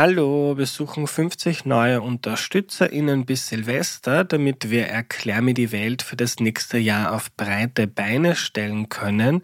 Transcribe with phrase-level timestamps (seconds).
[0.00, 6.14] Hallo, wir suchen 50 neue UnterstützerInnen bis Silvester, damit wir Erklär mir die Welt für
[6.14, 9.42] das nächste Jahr auf breite Beine stellen können.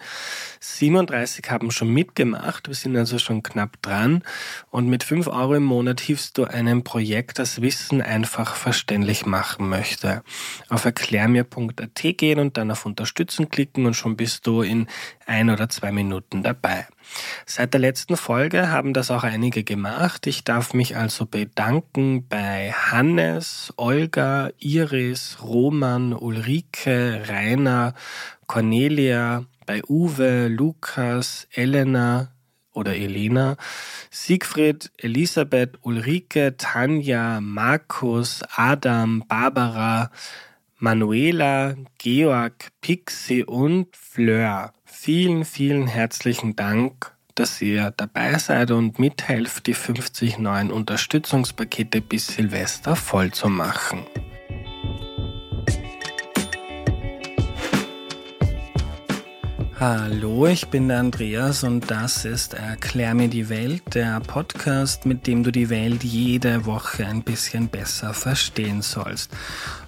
[0.61, 4.23] 37 haben schon mitgemacht, wir sind also schon knapp dran
[4.71, 9.69] und mit 5 Euro im Monat hilfst du einem Projekt, das Wissen einfach verständlich machen
[9.69, 10.23] möchte.
[10.69, 14.87] Auf erklärmir.at gehen und dann auf Unterstützen klicken und schon bist du in
[15.27, 16.87] ein oder zwei Minuten dabei.
[17.47, 20.27] Seit der letzten Folge haben das auch einige gemacht.
[20.27, 27.95] Ich darf mich also bedanken bei Hannes, Olga, Iris, Roman, Ulrike, Rainer,
[28.47, 32.29] Cornelia, bei Uwe, Lukas, Elena
[32.73, 33.57] oder Elena,
[34.11, 40.11] Siegfried, Elisabeth, Ulrike, Tanja, Markus, Adam, Barbara,
[40.79, 49.67] Manuela, Georg, Pixie und Fleur vielen, vielen herzlichen Dank, dass ihr dabei seid und mithelft,
[49.67, 54.07] die 50 neuen Unterstützungspakete bis Silvester voll zu machen.
[59.81, 65.27] Hallo, ich bin der Andreas und das ist Erklär mir die Welt, der Podcast, mit
[65.27, 69.33] dem du die Welt jede Woche ein bisschen besser verstehen sollst.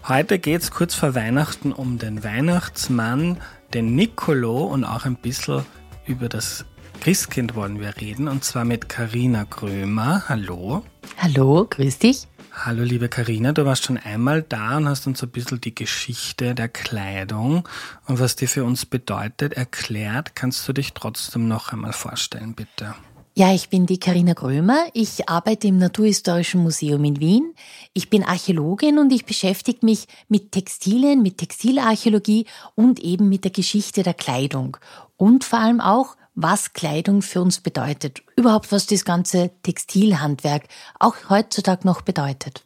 [0.06, 3.38] Heute geht es kurz vor Weihnachten um den Weihnachtsmann,
[3.74, 5.64] den Nicolo und auch ein bisschen
[6.06, 6.64] über das
[7.00, 10.24] Christkind wollen wir reden und zwar mit Karina Krömer.
[10.28, 10.84] Hallo.
[11.18, 12.26] Hallo, grüß dich.
[12.52, 16.54] Hallo liebe Karina, du warst schon einmal da und hast uns ein bisschen die Geschichte
[16.54, 17.68] der Kleidung
[18.06, 20.34] und was die für uns bedeutet erklärt.
[20.34, 22.94] Kannst du dich trotzdem noch einmal vorstellen, bitte?
[23.38, 24.86] Ja, ich bin die Karina Grömer.
[24.94, 27.52] Ich arbeite im Naturhistorischen Museum in Wien.
[27.92, 33.50] Ich bin Archäologin und ich beschäftige mich mit Textilien, mit Textilarchäologie und eben mit der
[33.50, 34.78] Geschichte der Kleidung.
[35.18, 38.22] Und vor allem auch, was Kleidung für uns bedeutet.
[38.36, 40.62] Überhaupt, was das ganze Textilhandwerk
[40.98, 42.64] auch heutzutage noch bedeutet.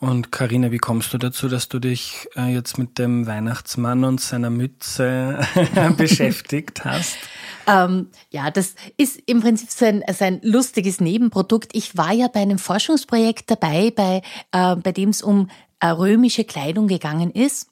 [0.00, 4.20] Und Karina, wie kommst du dazu, dass du dich äh, jetzt mit dem Weihnachtsmann und
[4.20, 5.40] seiner Mütze
[5.96, 7.16] beschäftigt hast?
[7.70, 11.68] Ähm, ja, das ist im Prinzip so ein, lustiges Nebenprodukt.
[11.74, 15.50] Ich war ja bei einem Forschungsprojekt dabei, bei, äh, bei dem es um
[15.80, 17.68] äh, römische Kleidung gegangen ist.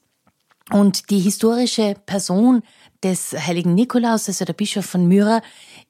[0.71, 2.63] Und die historische Person
[3.03, 5.41] des heiligen Nikolaus, also der Bischof von Myra,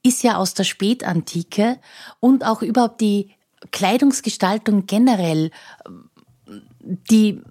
[0.05, 1.81] ist ja aus der Spätantike
[2.21, 3.35] und auch überhaupt die
[3.73, 5.51] Kleidungsgestaltung generell
[6.81, 7.43] die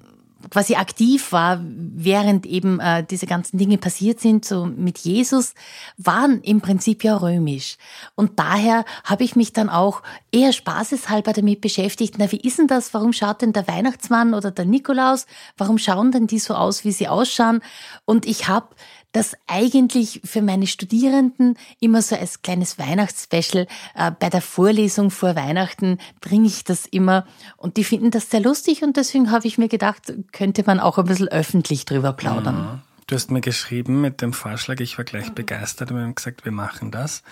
[0.50, 5.54] quasi aktiv war, während eben äh, diese ganzen Dinge passiert sind, so mit Jesus,
[5.98, 7.78] waren im Prinzip ja römisch.
[8.16, 10.02] Und daher habe ich mich dann auch
[10.32, 12.94] eher spaßeshalber damit beschäftigt, na, wie ist denn das?
[12.94, 15.26] Warum schaut denn der Weihnachtsmann oder der Nikolaus?
[15.58, 17.62] Warum schauen denn die so aus, wie sie ausschauen?
[18.06, 18.68] Und ich habe
[19.16, 25.36] das eigentlich für meine Studierenden immer so als kleines Weihnachtsspecial äh, bei der Vorlesung vor
[25.36, 27.26] Weihnachten bringe ich das immer
[27.56, 30.98] und die finden das sehr lustig und deswegen habe ich mir gedacht, könnte man auch
[30.98, 32.56] ein bisschen öffentlich drüber plaudern.
[32.56, 32.82] Ja.
[33.08, 36.44] Du hast mir geschrieben mit dem Vorschlag, ich war gleich begeistert und wir haben gesagt,
[36.44, 37.24] wir machen das.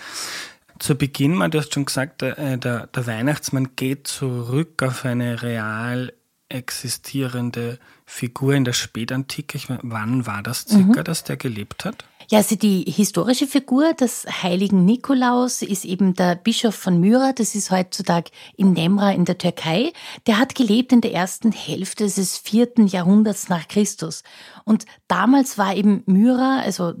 [0.78, 5.04] Zu Beginn mal, du hast schon gesagt, der, äh, der, der Weihnachtsmann geht zurück auf
[5.04, 6.12] eine real
[6.48, 9.56] existierende Figur in der Spätantike.
[9.56, 11.04] Ich meine, wann war das circa, mhm.
[11.04, 12.04] dass der gelebt hat?
[12.30, 17.32] Ja, also die historische Figur des heiligen Nikolaus ist eben der Bischof von Myra.
[17.32, 19.92] Das ist heutzutage in Nemra in der Türkei.
[20.26, 24.22] Der hat gelebt in der ersten Hälfte des vierten Jahrhunderts nach Christus.
[24.64, 26.94] Und damals war eben Myra, also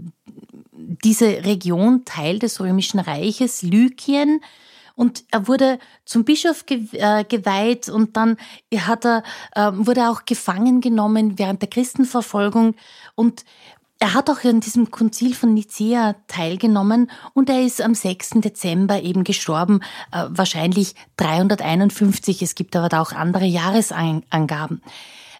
[0.72, 4.40] diese Region Teil des römischen Reiches, Lykien,
[4.96, 8.36] und er wurde zum Bischof äh, geweiht und dann
[8.76, 9.22] hat er,
[9.56, 12.74] ähm, wurde er auch gefangen genommen während der Christenverfolgung
[13.14, 13.44] und
[14.00, 18.40] er hat auch an diesem Konzil von Nicea teilgenommen und er ist am 6.
[18.40, 19.80] Dezember eben gestorben,
[20.12, 22.42] äh, wahrscheinlich 351.
[22.42, 24.82] Es gibt aber da auch andere Jahresangaben.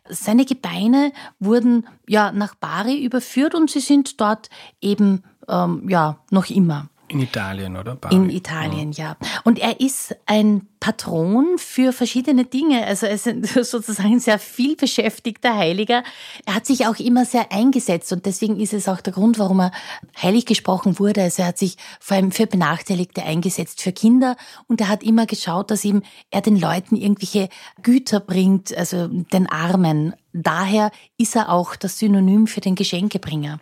[0.09, 4.51] Seine Gebeine wurden ja nach Bari überführt und sie sind dort
[4.81, 6.89] eben ähm, ja noch immer.
[7.09, 7.97] In Italien, oder?
[7.97, 8.15] Bari.
[8.15, 9.17] In Italien, ja.
[9.21, 9.29] ja.
[9.45, 12.87] Und er ist ein Patron für verschiedene Dinge.
[12.87, 13.25] Also er ist
[13.71, 16.03] sozusagen ein sehr viel beschäftigter Heiliger.
[16.47, 19.61] Er hat sich auch immer sehr eingesetzt und deswegen ist es auch der Grund, warum
[19.61, 19.73] er
[20.21, 21.23] heilig gesprochen wurde.
[21.23, 24.37] Also er hat sich vor allem für Benachteiligte eingesetzt, für Kinder
[24.67, 27.51] und er hat immer geschaut, dass ihm er den Leuten irgendwelche
[27.83, 30.15] Güter bringt, also den Armen.
[30.33, 33.61] Daher ist er auch das Synonym für den Geschenkebringer.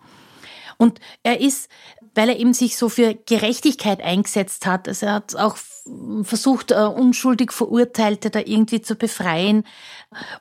[0.79, 1.69] Und er ist
[2.15, 4.89] weil er eben sich so für Gerechtigkeit eingesetzt hat.
[4.89, 5.57] Also er hat auch
[6.23, 9.65] versucht, äh, unschuldig Verurteilte da irgendwie zu befreien.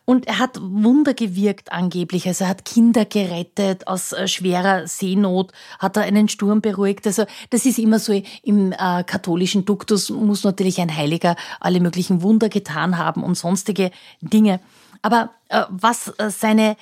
[0.06, 2.28] Und er hat Wunder gewirkt angeblich.
[2.28, 7.08] Also er hat Kinder gerettet aus äh, schwerer Seenot, hat er einen Sturm beruhigt.
[7.08, 12.22] Also das ist immer so im äh, katholischen Duktus, muss natürlich ein Heiliger alle möglichen
[12.22, 13.92] Wunder getan haben und sonstige
[14.22, 14.60] Dinge.
[15.02, 16.78] Aber äh, was äh, seine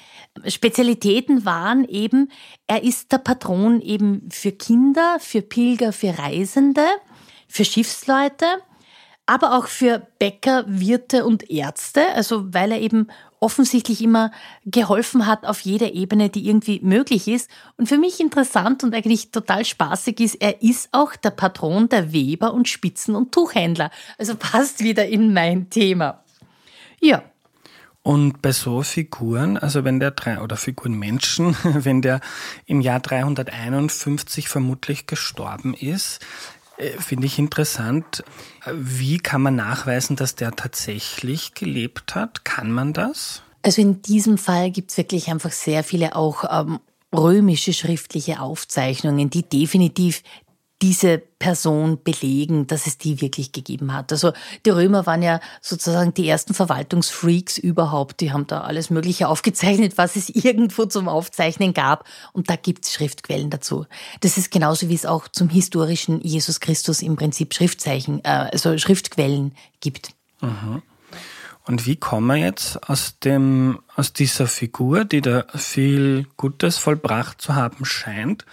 [0.45, 2.29] Spezialitäten waren eben,
[2.67, 6.85] er ist der Patron eben für Kinder, für Pilger, für Reisende,
[7.47, 8.45] für Schiffsleute,
[9.25, 13.07] aber auch für Bäcker, Wirte und Ärzte, also weil er eben
[13.39, 14.31] offensichtlich immer
[14.65, 17.49] geholfen hat auf jeder Ebene, die irgendwie möglich ist.
[17.77, 22.11] Und für mich interessant und eigentlich total spaßig ist, er ist auch der Patron der
[22.11, 23.91] Weber und Spitzen- und Tuchhändler.
[24.17, 26.23] Also passt wieder in mein Thema.
[26.99, 27.23] Ja,
[28.09, 32.21] und bei so Figuren, also wenn der drei oder Figuren Menschen, wenn der
[32.65, 36.25] im Jahr 351 vermutlich gestorben ist,
[36.77, 38.23] äh, finde ich interessant.
[38.73, 42.43] Wie kann man nachweisen, dass der tatsächlich gelebt hat?
[42.45, 43.43] Kann man das?
[43.61, 46.79] Also in diesem Fall gibt es wirklich einfach sehr viele auch ähm,
[47.15, 50.23] römische schriftliche Aufzeichnungen, die definitiv
[50.81, 54.11] diese Person belegen, dass es die wirklich gegeben hat.
[54.11, 54.31] Also
[54.65, 58.21] die Römer waren ja sozusagen die ersten Verwaltungsfreaks überhaupt.
[58.21, 62.05] Die haben da alles Mögliche aufgezeichnet, was es irgendwo zum Aufzeichnen gab.
[62.31, 63.85] Und da gibt es Schriftquellen dazu.
[64.21, 68.77] Das ist genauso wie es auch zum historischen Jesus Christus im Prinzip Schriftzeichen, äh, also
[68.77, 70.11] Schriftquellen gibt.
[70.41, 70.81] Mhm.
[71.65, 77.41] Und wie kommen wir jetzt aus dem, aus dieser Figur, die da viel Gutes vollbracht
[77.41, 78.45] zu haben scheint,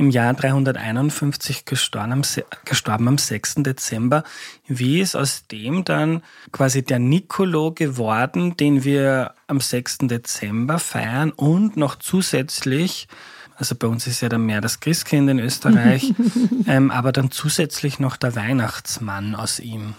[0.00, 2.22] im Jahr 351 gestorben am,
[2.64, 3.56] gestorben am 6.
[3.56, 4.24] Dezember.
[4.66, 9.98] Wie ist aus dem dann quasi der Nicolo geworden, den wir am 6.
[10.08, 13.08] Dezember feiern und noch zusätzlich
[13.56, 16.14] also bei uns ist ja dann mehr das Christkind in Österreich,
[16.66, 19.92] ähm, aber dann zusätzlich noch der Weihnachtsmann aus ihm.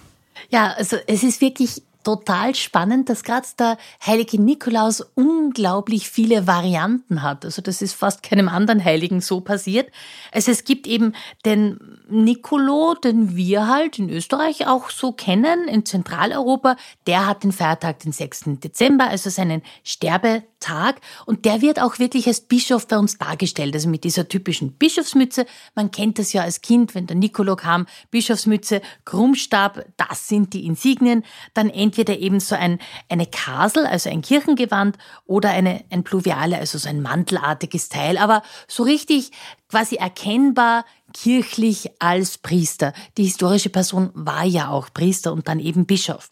[0.50, 7.22] Ja, also es ist wirklich total spannend, dass gerade der heilige Nikolaus unglaublich viele Varianten
[7.22, 7.46] hat.
[7.46, 9.92] Also das ist fast keinem anderen Heiligen so passiert.
[10.32, 11.14] Also es gibt eben
[11.46, 16.76] den Nicolo, den wir halt in Österreich auch so kennen, in Zentraleuropa.
[17.08, 18.44] Der hat den Feiertag den 6.
[18.64, 21.02] Dezember, also seinen Sterbetag.
[21.26, 25.46] Und der wird auch wirklich als Bischof bei uns dargestellt, also mit dieser typischen Bischofsmütze.
[25.76, 30.66] Man kennt das ja als Kind, wenn der Nicolo kam, Bischofsmütze, Krummstab, das sind die
[30.66, 31.24] Insignien.
[31.54, 32.80] Dann entweder eben so ein,
[33.10, 38.18] eine Kasel, also ein Kirchengewand, oder eine, ein Pluviale, also so ein mantelartiges Teil.
[38.18, 39.32] Aber so richtig
[39.70, 42.94] quasi erkennbar kirchlich als Priester.
[43.18, 46.30] Die historische Person war ja auch Priester und dann eben Bischof.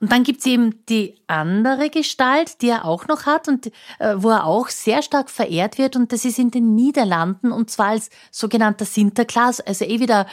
[0.00, 3.66] Und dann gibt's eben die andere Gestalt, die er auch noch hat und
[3.98, 7.70] äh, wo er auch sehr stark verehrt wird und das ist in den Niederlanden und
[7.70, 10.26] zwar als sogenannter Sinterklaas, also eh wieder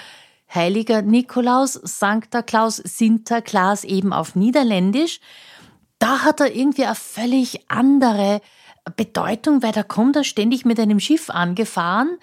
[0.54, 5.20] Heiliger Nikolaus, Sancta Claus, Sinterklaas eben auf Niederländisch.
[6.00, 8.42] Da hat er irgendwie eine völlig andere
[8.96, 12.18] Bedeutung, weil da kommt er ständig mit einem Schiff angefahren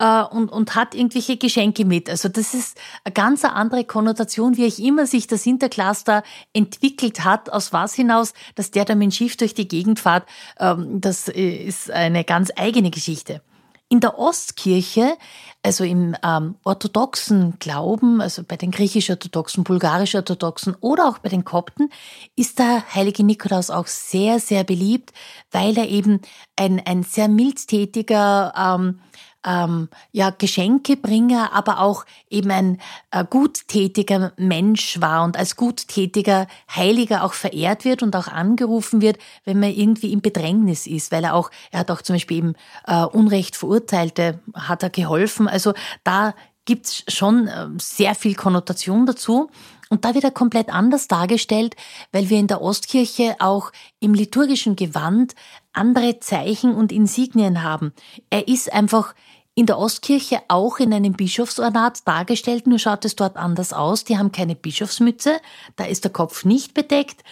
[0.00, 2.10] äh, und, und hat irgendwelche Geschenke mit.
[2.10, 7.50] Also das ist eine ganz andere Konnotation, wie ich immer sich das Intercluster entwickelt hat,
[7.50, 10.26] aus was hinaus, dass der da mit dem Schiff durch die Gegend fährt.
[10.58, 13.42] Ähm, das ist eine ganz eigene Geschichte.
[13.92, 15.18] In der Ostkirche,
[15.64, 21.90] also im ähm, orthodoxen Glauben, also bei den griechisch-orthodoxen, bulgarisch-orthodoxen oder auch bei den Kopten,
[22.36, 25.12] ist der heilige Nikolaus auch sehr, sehr beliebt,
[25.50, 26.20] weil er eben
[26.54, 29.00] ein, ein sehr mildtätiger, ähm,
[29.44, 37.24] ähm, ja, Geschenkebringer, aber auch eben ein äh, guttätiger Mensch war und als guttätiger Heiliger
[37.24, 41.34] auch verehrt wird und auch angerufen wird, wenn man irgendwie im Bedrängnis ist, weil er
[41.34, 42.54] auch, er hat auch zum Beispiel eben
[42.86, 45.48] äh, Unrecht Verurteilte, hat er geholfen.
[45.48, 45.72] Also
[46.04, 49.50] da gibt's schon äh, sehr viel Konnotation dazu.
[49.92, 51.74] Und da wird er komplett anders dargestellt,
[52.12, 55.34] weil wir in der Ostkirche auch im liturgischen Gewand
[55.72, 57.92] andere Zeichen und Insignien haben.
[58.30, 59.14] Er ist einfach
[59.54, 64.04] in der Ostkirche auch in einem Bischofsornat dargestellt, nur schaut es dort anders aus.
[64.04, 65.40] Die haben keine Bischofsmütze,
[65.76, 67.22] da ist der Kopf nicht bedeckt.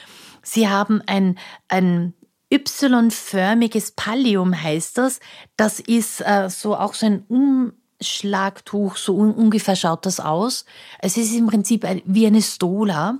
[0.42, 2.14] Sie haben ein, ein
[2.52, 5.20] Y-förmiges Pallium heißt das.
[5.56, 10.64] Das ist äh, so auch so ein Umschlagtuch, so un ungefähr schaut das aus.
[11.00, 13.18] Es ist im Prinzip wie eine Stola.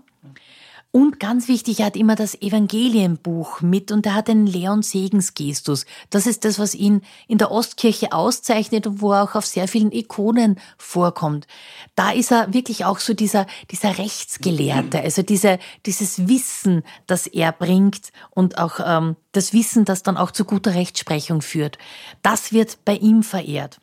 [0.91, 5.85] Und ganz wichtig, er hat immer das Evangelienbuch mit und er hat einen Leon Segensgestus.
[6.09, 9.69] Das ist das, was ihn in der Ostkirche auszeichnet und wo er auch auf sehr
[9.69, 11.47] vielen Ikonen vorkommt.
[11.95, 17.53] Da ist er wirklich auch so dieser, dieser Rechtsgelehrte, also diese, dieses Wissen, das er
[17.53, 21.77] bringt und auch ähm, das Wissen, das dann auch zu guter Rechtsprechung führt.
[22.23, 23.79] Das wird bei ihm verehrt.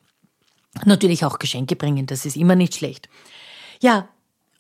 [0.86, 3.10] Natürlich auch Geschenke bringen, das ist immer nicht schlecht.
[3.80, 4.10] Ja,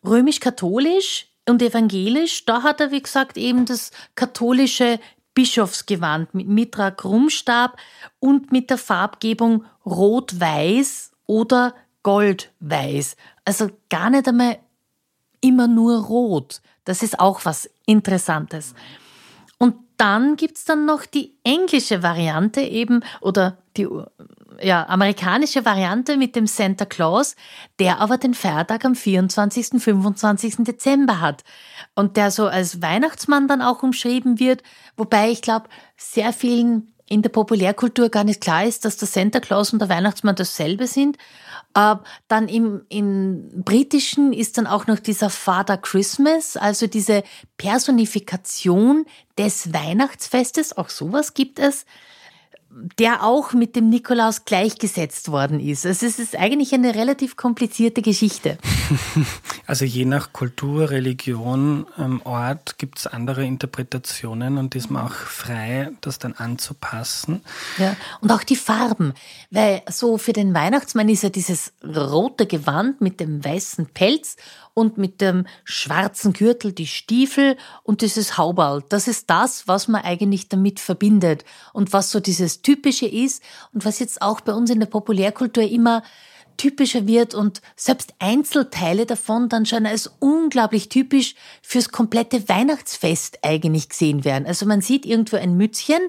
[0.05, 4.99] römisch-katholisch und evangelisch, da hat er, wie gesagt, eben das katholische
[5.35, 7.77] Bischofsgewand mit Mitra Krummstab
[8.19, 13.15] und mit der Farbgebung Rot-Weiß oder Gold-Weiß.
[13.43, 14.57] Also gar nicht einmal
[15.41, 16.61] immer nur rot.
[16.85, 18.73] Das ist auch was Interessantes.
[19.57, 23.87] Und dann gibt es dann noch die englische Variante eben oder die
[24.62, 27.35] ja, amerikanische Variante mit dem Santa Claus,
[27.79, 29.81] der aber den Feiertag am 24.
[29.81, 30.57] 25.
[30.59, 31.43] Dezember hat
[31.95, 34.63] und der so als Weihnachtsmann dann auch umschrieben wird,
[34.97, 39.39] wobei ich glaube, sehr vielen in der Populärkultur gar nicht klar ist, dass der Santa
[39.39, 41.17] Claus und der Weihnachtsmann dasselbe sind.
[41.75, 41.95] Äh,
[42.27, 47.24] dann im, im Britischen ist dann auch noch dieser Father Christmas, also diese
[47.57, 49.05] Personifikation
[49.38, 51.85] des Weihnachtsfestes, auch sowas gibt es
[53.00, 55.86] der auch mit dem Nikolaus gleichgesetzt worden ist.
[55.86, 58.58] Also es ist eigentlich eine relativ komplizierte Geschichte.
[59.67, 65.13] Also je nach Kultur, Religion, ähm, Ort gibt es andere Interpretationen und ist man auch
[65.13, 67.41] frei, das dann anzupassen.
[67.79, 69.15] Ja, und auch die Farben,
[69.50, 74.36] weil so für den Weihnachtsmann ist ja dieses rote Gewand mit dem weißen Pelz
[74.75, 78.84] und mit dem schwarzen Gürtel die Stiefel und dieses Hauberl.
[78.89, 83.41] Das ist das, was man eigentlich damit verbindet und was so dieses Typische ist
[83.74, 86.03] und was jetzt auch bei uns in der Populärkultur immer
[86.58, 93.89] typischer wird und selbst Einzelteile davon dann schon als unglaublich typisch fürs komplette Weihnachtsfest eigentlich
[93.89, 94.46] gesehen werden.
[94.46, 96.00] Also man sieht irgendwo ein Mützchen,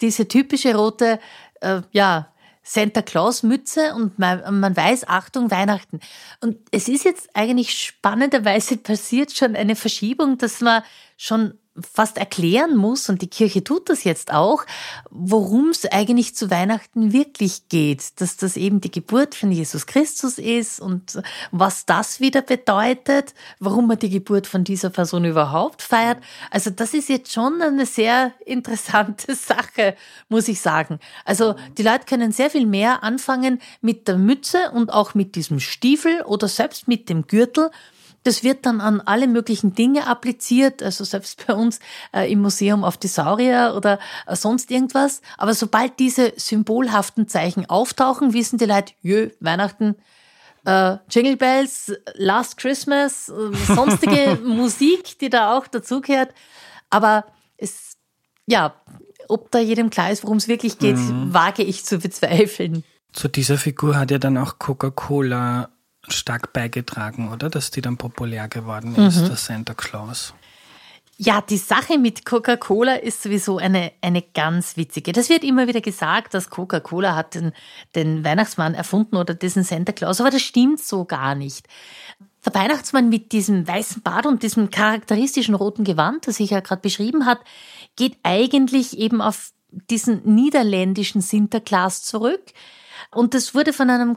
[0.00, 1.20] diese typische rote,
[1.60, 2.32] äh, ja,
[2.68, 6.00] Santa Claus Mütze und man, man weiß, Achtung, Weihnachten.
[6.42, 10.82] Und es ist jetzt eigentlich spannenderweise passiert schon eine Verschiebung, dass man
[11.16, 14.64] schon fast erklären muss, und die Kirche tut das jetzt auch,
[15.10, 18.20] worum es eigentlich zu Weihnachten wirklich geht.
[18.20, 23.86] Dass das eben die Geburt von Jesus Christus ist und was das wieder bedeutet, warum
[23.86, 26.18] man die Geburt von dieser Person überhaupt feiert.
[26.50, 29.94] Also das ist jetzt schon eine sehr interessante Sache,
[30.28, 30.98] muss ich sagen.
[31.24, 35.60] Also die Leute können sehr viel mehr anfangen mit der Mütze und auch mit diesem
[35.60, 37.70] Stiefel oder selbst mit dem Gürtel
[38.28, 41.80] das wird dann an alle möglichen Dinge appliziert, also selbst bei uns
[42.12, 45.22] äh, im Museum auf die Saurier oder äh, sonst irgendwas.
[45.38, 49.96] Aber sobald diese symbolhaften Zeichen auftauchen, wissen die Leute, jö, Weihnachten,
[50.66, 56.34] äh, Jingle Bells, Last Christmas, äh, sonstige Musik, die da auch dazugehört.
[56.90, 57.24] Aber
[57.56, 57.96] es,
[58.46, 58.74] ja,
[59.28, 61.32] ob da jedem klar ist, worum es wirklich geht, mhm.
[61.32, 62.84] wage ich zu bezweifeln.
[63.12, 65.70] Zu dieser Figur hat ja dann auch Coca-Cola
[66.12, 67.50] stark beigetragen, oder?
[67.50, 69.26] Dass die dann populär geworden ist, mhm.
[69.26, 70.34] der Santa Claus.
[71.20, 75.10] Ja, die Sache mit Coca-Cola ist sowieso eine, eine ganz witzige.
[75.10, 77.52] Das wird immer wieder gesagt, dass Coca-Cola hat den,
[77.96, 81.66] den Weihnachtsmann erfunden oder diesen Santa Claus, aber das stimmt so gar nicht.
[82.46, 86.82] Der Weihnachtsmann mit diesem weißen Bart und diesem charakteristischen roten Gewand, das ich ja gerade
[86.82, 87.40] beschrieben hat,
[87.96, 89.50] geht eigentlich eben auf
[89.90, 92.52] diesen niederländischen Sinterklaas zurück.
[93.10, 94.16] Und das wurde von einem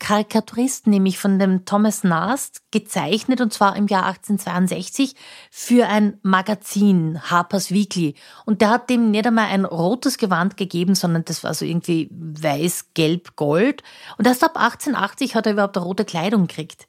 [0.00, 5.14] Karikaturist, nämlich von dem Thomas Nast, gezeichnet und zwar im Jahr 1862
[5.50, 8.14] für ein Magazin, Harper's Weekly.
[8.46, 12.08] Und der hat dem nicht einmal ein rotes Gewand gegeben, sondern das war so irgendwie
[12.10, 13.82] weiß, gelb, gold.
[14.16, 16.88] Und erst ab 1880 hat er überhaupt eine rote Kleidung gekriegt.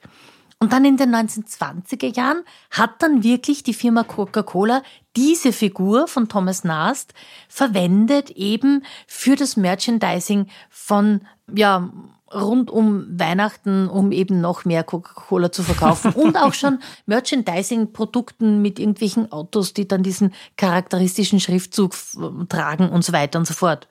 [0.62, 4.84] Und dann in den 1920er Jahren hat dann wirklich die Firma Coca-Cola
[5.16, 7.16] diese Figur von Thomas Nast
[7.50, 11.92] verwendet eben für das Merchandising von, ja,
[12.34, 18.80] rund um Weihnachten, um eben noch mehr Coca-Cola zu verkaufen und auch schon Merchandising-Produkten mit
[18.80, 21.94] irgendwelchen Autos, die dann diesen charakteristischen Schriftzug
[22.50, 23.88] tragen und so weiter und so fort.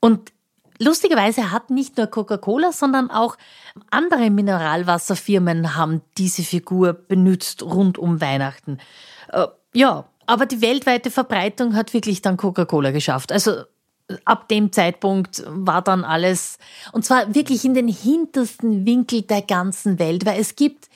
[0.00, 0.32] Und
[0.78, 3.36] lustigerweise hat nicht nur Coca-Cola, sondern auch
[3.90, 8.78] andere Mineralwasserfirmen haben diese Figur benutzt rund um Weihnachten.
[9.32, 13.32] Äh, ja, aber die weltweite Verbreitung hat wirklich dann Coca-Cola geschafft.
[13.32, 13.62] Also
[14.24, 16.58] ab dem Zeitpunkt war dann alles,
[16.92, 20.88] und zwar wirklich in den hintersten Winkel der ganzen Welt, weil es gibt,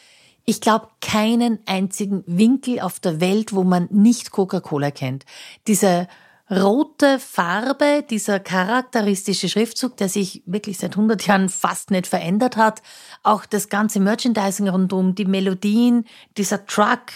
[0.44, 5.24] ich glaube, keinen einzigen Winkel auf der Welt, wo man nicht Coca-Cola kennt.
[5.66, 6.08] Diese
[6.50, 12.82] rote Farbe, dieser charakteristische Schriftzug, der sich wirklich seit 100 Jahren fast nicht verändert hat,
[13.22, 16.04] auch das ganze Merchandising rundum, die Melodien,
[16.36, 17.06] dieser Truck,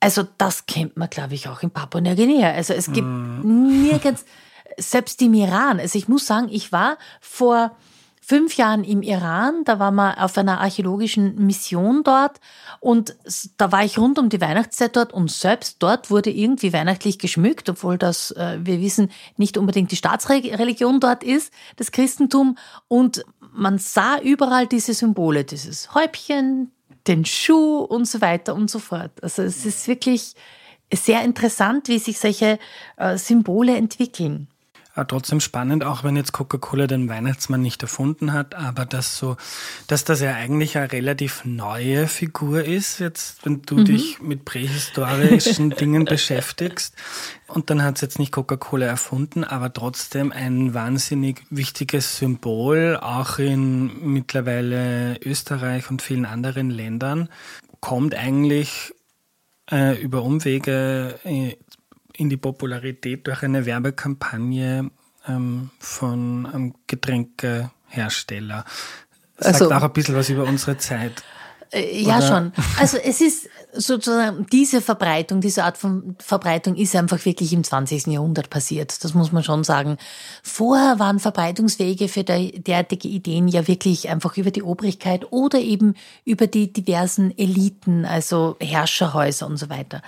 [0.00, 2.52] also das kennt man, glaube ich, auch in Papua-Neuguinea.
[2.52, 3.82] Also es gibt mm.
[3.82, 4.24] nirgends
[4.78, 5.80] selbst im Iran.
[5.80, 7.76] Also ich muss sagen, ich war vor
[8.30, 9.64] fünf Jahren im Iran.
[9.64, 12.38] Da waren wir auf einer archäologischen Mission dort
[12.78, 13.16] und
[13.56, 17.68] da war ich rund um die Weihnachtszeit dort und selbst dort wurde irgendwie weihnachtlich geschmückt,
[17.68, 22.56] obwohl das, äh, wir wissen, nicht unbedingt die Staatsreligion dort ist, das Christentum.
[22.86, 26.70] Und man sah überall diese Symbole, dieses Häubchen,
[27.08, 29.10] den Schuh und so weiter und so fort.
[29.22, 30.34] Also es ist wirklich
[30.92, 32.60] sehr interessant, wie sich solche
[32.96, 34.46] äh, Symbole entwickeln.
[35.00, 39.38] Aber trotzdem spannend, auch wenn jetzt Coca-Cola den Weihnachtsmann nicht erfunden hat, aber dass so,
[39.86, 43.84] dass das ja eigentlich eine relativ neue Figur ist, jetzt, wenn du mhm.
[43.86, 46.94] dich mit prähistorischen Dingen beschäftigst.
[47.46, 53.38] Und dann hat es jetzt nicht Coca-Cola erfunden, aber trotzdem ein wahnsinnig wichtiges Symbol, auch
[53.38, 57.30] in mittlerweile Österreich und vielen anderen Ländern,
[57.80, 58.92] kommt eigentlich
[59.70, 61.56] äh, über Umwege äh,
[62.20, 64.90] in die Popularität durch eine Werbekampagne
[65.26, 68.64] ähm, von einem Getränkehersteller.
[69.38, 71.22] Sagt also, auch ein bisschen was über unsere Zeit.
[71.72, 72.52] Äh, ja, schon.
[72.78, 78.08] Also es ist sozusagen diese Verbreitung, diese Art von Verbreitung ist einfach wirklich im 20.
[78.08, 79.02] Jahrhundert passiert.
[79.02, 79.96] Das muss man schon sagen.
[80.42, 85.94] Vorher waren Verbreitungswege für derartige Ideen ja wirklich einfach über die Obrigkeit oder eben
[86.26, 90.02] über die diversen Eliten, also Herrscherhäuser und so weiter.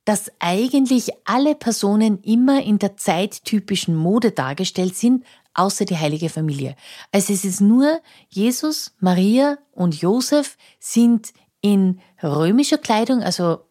[0.05, 6.75] dass eigentlich alle Personen immer in der zeittypischen Mode dargestellt sind, außer die heilige Familie.
[7.11, 13.61] Also es ist nur Jesus, Maria und Josef sind in römischer Kleidung, also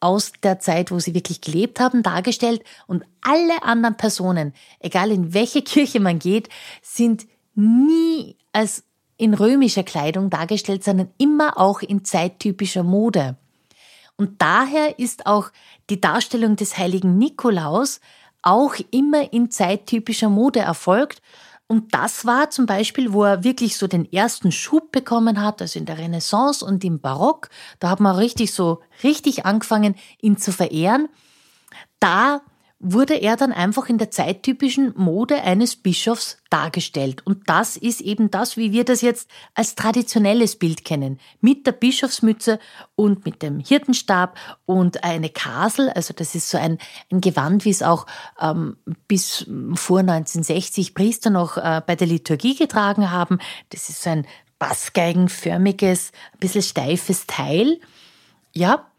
[0.00, 5.34] aus der Zeit, wo sie wirklich gelebt haben, dargestellt und alle anderen Personen, egal in
[5.34, 6.48] welche Kirche man geht,
[6.80, 8.84] sind nie als
[9.16, 13.36] in römischer Kleidung dargestellt, sondern immer auch in zeittypischer Mode.
[14.16, 15.50] Und daher ist auch
[15.90, 18.00] die Darstellung des heiligen Nikolaus
[18.42, 21.22] auch immer in zeittypischer Mode erfolgt.
[21.68, 25.78] Und das war zum Beispiel, wo er wirklich so den ersten Schub bekommen hat, also
[25.78, 27.48] in der Renaissance und im Barock.
[27.78, 31.08] Da hat man richtig so richtig angefangen, ihn zu verehren.
[31.98, 32.42] Da
[32.82, 37.24] wurde er dann einfach in der zeittypischen Mode eines Bischofs dargestellt.
[37.24, 41.20] Und das ist eben das, wie wir das jetzt als traditionelles Bild kennen.
[41.40, 42.58] Mit der Bischofsmütze
[42.96, 45.90] und mit dem Hirtenstab und eine Kasel.
[45.90, 46.78] Also das ist so ein,
[47.10, 48.04] ein Gewand, wie es auch
[48.40, 53.38] ähm, bis vor 1960 Priester noch äh, bei der Liturgie getragen haben.
[53.70, 54.26] Das ist so ein
[54.58, 57.80] bassgeigenförmiges, ein bisschen steifes Teil.
[58.52, 58.91] Ja,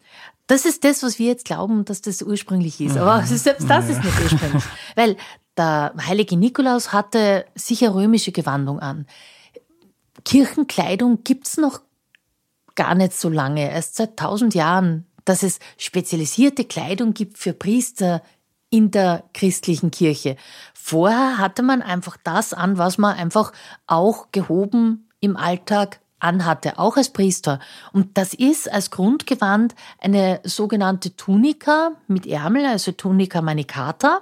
[0.48, 2.98] das ist das, was wir jetzt glauben, dass das ursprünglich ist.
[2.98, 3.26] Aber mhm.
[3.26, 4.64] selbst das ist nicht ursprünglich.
[4.96, 5.18] Weil
[5.58, 9.06] der heilige Nikolaus hatte sicher römische Gewandung an.
[10.26, 11.82] Kirchenkleidung gibt's noch
[12.76, 18.22] gar nicht so lange, erst seit tausend Jahren, dass es spezialisierte Kleidung gibt für Priester
[18.70, 20.36] in der christlichen Kirche.
[20.74, 23.54] Vorher hatte man einfach das an, was man einfach
[23.86, 27.60] auch gehoben im Alltag anhatte, auch als Priester.
[27.92, 34.22] Und das ist als Grundgewand eine sogenannte Tunika mit Ärmel, also Tunika manicata.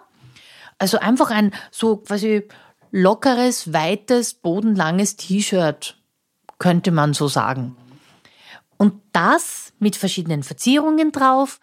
[0.77, 2.47] Also einfach ein so quasi
[2.91, 5.97] lockeres, weites, bodenlanges T-Shirt,
[6.59, 7.77] könnte man so sagen.
[8.77, 11.59] Und das mit verschiedenen Verzierungen drauf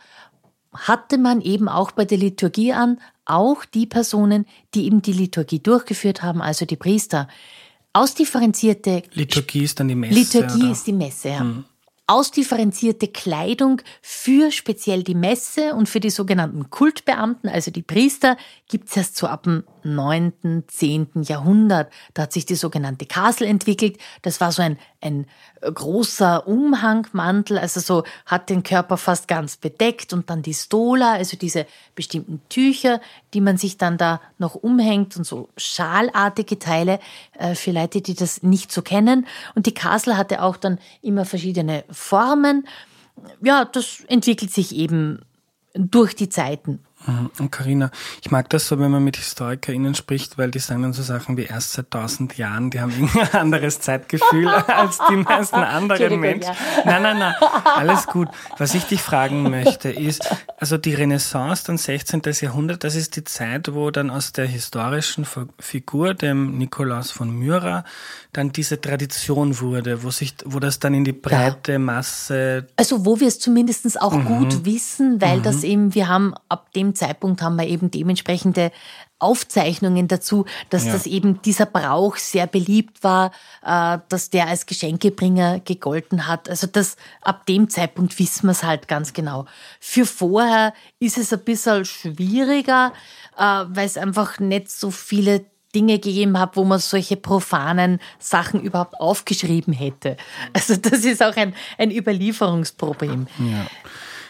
[0.73, 5.61] hatte man eben auch bei der Liturgie an, auch die Personen, die eben die Liturgie
[5.61, 7.29] durchgeführt haben, also die Priester.
[7.93, 10.15] Ausdifferenzierte Liturgie ist dann die Messe.
[10.15, 10.73] Liturgie oder?
[10.73, 11.41] ist die Messe, ja.
[11.41, 11.65] Hm.
[12.11, 18.89] Ausdifferenzierte Kleidung für speziell die Messe und für die sogenannten Kultbeamten, also die Priester, gibt
[18.89, 21.23] es erst so ab dem 9., 10.
[21.23, 21.93] Jahrhundert.
[22.15, 23.99] Da hat sich die sogenannte Kasel entwickelt.
[24.23, 25.27] Das war so ein, ein
[25.61, 31.37] großer Umhangmantel, also so hat den Körper fast ganz bedeckt und dann die Stola, also
[31.37, 33.01] diese bestimmten Tücher,
[33.35, 37.01] die man sich dann da noch umhängt und so schalartige Teile
[37.39, 39.27] äh, für Leute, die das nicht so kennen.
[39.55, 42.67] Und die Kasel hatte auch dann immer verschiedene Formen.
[43.43, 45.23] Ja, das entwickelt sich eben
[45.75, 46.81] durch die Zeiten.
[47.07, 47.91] Und Karina,
[48.23, 51.37] ich mag das so, wenn man mit HistorikerInnen spricht, weil die sagen dann so Sachen
[51.37, 56.53] wie erst seit tausend Jahren, die haben ein anderes Zeitgefühl als die meisten anderen Menschen.
[56.53, 56.83] Ja.
[56.85, 57.35] Nein, nein, nein,
[57.77, 58.29] alles gut.
[58.59, 62.23] Was ich dich fragen möchte, ist, also die Renaissance, dann 16.
[62.41, 65.27] Jahrhundert, das ist die Zeit, wo dann aus der historischen
[65.59, 67.85] Figur, dem Nikolaus von Myra,
[68.33, 71.79] dann diese Tradition wurde, wo sich, wo das dann in die breite ja.
[71.79, 72.67] Masse.
[72.77, 74.25] Also wo wir es zumindest auch mhm.
[74.25, 75.43] gut wissen, weil mhm.
[75.43, 78.71] das eben, wir haben ab dem Zeitpunkt haben wir eben dementsprechende
[79.19, 80.93] Aufzeichnungen dazu, dass ja.
[80.93, 83.33] das eben dieser Brauch sehr beliebt war,
[83.65, 86.49] äh, dass der als Geschenkebringer gegolten hat.
[86.49, 89.47] Also das ab dem Zeitpunkt wissen wir es halt ganz genau.
[89.81, 92.93] Für vorher ist es ein bisschen schwieriger,
[93.37, 98.61] äh, weil es einfach nicht so viele Dinge gegeben hat, wo man solche profanen Sachen
[98.61, 100.17] überhaupt aufgeschrieben hätte.
[100.53, 103.27] Also das ist auch ein, ein Überlieferungsproblem.
[103.39, 103.67] Ja.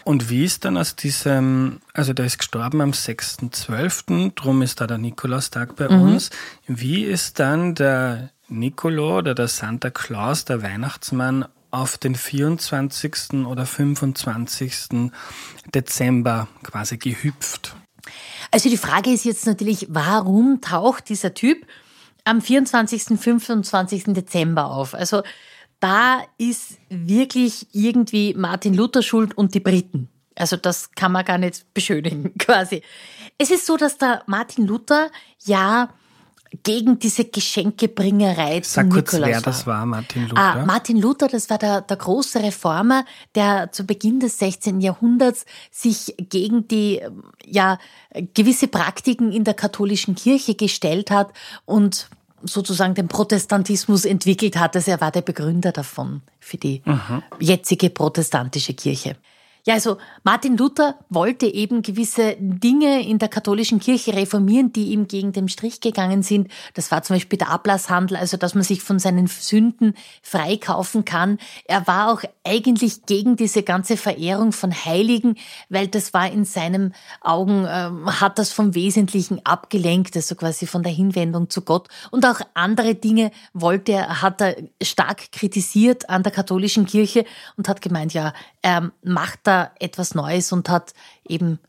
[0.09, 4.87] Und wie ist dann aus diesem, also der ist gestorben am 6.12., drum ist da
[4.87, 6.01] der Nikolaustag bei mhm.
[6.01, 6.31] uns.
[6.65, 13.45] Wie ist dann der Nicolo oder der Santa Claus, der Weihnachtsmann, auf den 24.
[13.45, 15.11] oder 25.
[15.75, 17.75] Dezember quasi gehüpft?
[18.49, 21.67] Also die Frage ist jetzt natürlich, warum taucht dieser Typ
[22.23, 24.05] am 24., 25.
[24.05, 24.95] Dezember auf?
[24.95, 25.21] Also
[25.79, 30.09] da ist wirklich irgendwie Martin Luther schuld und die Briten.
[30.35, 32.81] Also das kann man gar nicht beschönigen, quasi.
[33.37, 35.09] Es ist so, dass der Martin Luther
[35.43, 35.89] ja
[36.63, 40.37] gegen diese Geschenkebringerei Sag zum kurz, Nikolaus wer das war, Martin Luther.
[40.37, 44.81] Ah, Martin Luther, das war der, der große Reformer, der zu Beginn des 16.
[44.81, 47.01] Jahrhunderts sich gegen die
[47.45, 47.77] ja
[48.33, 51.31] gewisse Praktiken in der katholischen Kirche gestellt hat
[51.65, 52.09] und
[52.43, 54.75] sozusagen den Protestantismus entwickelt hat.
[54.75, 57.23] Also er war der Begründer davon für die mhm.
[57.39, 59.15] jetzige protestantische Kirche.
[59.65, 65.07] Ja, also Martin Luther wollte eben gewisse Dinge in der katholischen Kirche reformieren, die ihm
[65.07, 66.49] gegen den Strich gegangen sind.
[66.75, 71.39] Das war zum Beispiel der Ablasshandel, also dass man sich von seinen Sünden freikaufen kann.
[71.65, 75.35] Er war auch eigentlich gegen diese ganze Verehrung von Heiligen,
[75.67, 80.83] weil das war in seinen Augen, äh, hat das vom Wesentlichen abgelenkt, also quasi von
[80.83, 81.89] der Hinwendung zu Gott.
[82.11, 87.25] Und auch andere Dinge wollte er, hat er stark kritisiert an der katholischen Kirche
[87.57, 90.93] und hat gemeint, ja, er macht da etwas Neues und hat
[91.27, 91.59] eben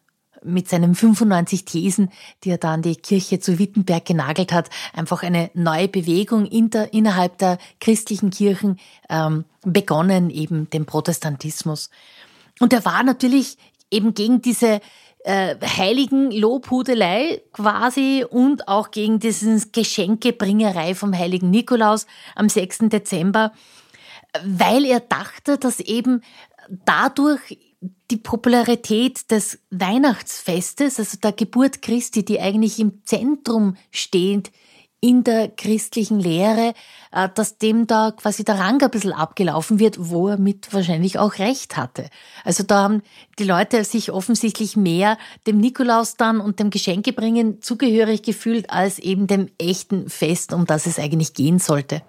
[0.43, 2.11] mit seinen 95 Thesen,
[2.45, 6.71] die er da an die Kirche zu Wittenberg genagelt hat, einfach eine neue Bewegung in
[6.71, 11.91] der, innerhalb der christlichen Kirchen ähm, begonnen, eben den Protestantismus.
[12.59, 13.59] Und er war natürlich
[13.91, 14.81] eben gegen diese
[15.25, 22.91] äh, heiligen Lobhudelei quasi und auch gegen diesen Geschenkebringerei vom heiligen Nikolaus am 6.
[22.91, 23.53] Dezember,
[24.45, 26.23] weil er dachte, dass eben
[26.85, 27.59] dadurch
[28.11, 34.51] die Popularität des Weihnachtsfestes, also der Geburt Christi, die eigentlich im Zentrum steht
[35.01, 36.75] in der christlichen Lehre,
[37.11, 41.19] äh, dass dem da quasi der Rang ein bisschen abgelaufen wird, wo er mit wahrscheinlich
[41.19, 42.11] auch recht hatte.
[42.45, 43.03] Also da haben
[43.39, 45.17] die Leute sich offensichtlich mehr
[45.47, 50.87] dem Nikolaus dann und dem Geschenkebringen zugehörig gefühlt als eben dem echten Fest, um das
[50.87, 52.03] es eigentlich gehen sollte.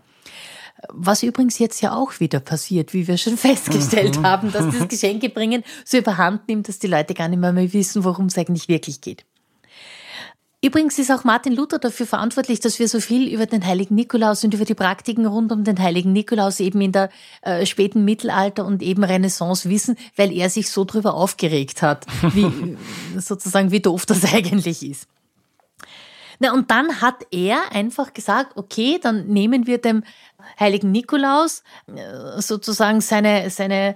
[0.89, 4.25] Was übrigens jetzt ja auch wieder passiert, wie wir schon festgestellt mhm.
[4.25, 8.03] haben, dass das Geschenkebringen so überhand nimmt, dass die Leute gar nicht mehr, mehr wissen,
[8.03, 9.25] worum es eigentlich wirklich geht.
[10.63, 14.43] Übrigens ist auch Martin Luther dafür verantwortlich, dass wir so viel über den heiligen Nikolaus
[14.43, 17.09] und über die Praktiken rund um den heiligen Nikolaus eben in der
[17.41, 22.77] äh, späten Mittelalter und eben Renaissance wissen, weil er sich so drüber aufgeregt hat, wie
[23.17, 25.07] sozusagen wie doof das eigentlich ist.
[26.43, 30.03] Na, und dann hat er einfach gesagt, okay, dann nehmen wir dem
[30.59, 33.95] heiligen Nikolaus äh, sozusagen seine, seine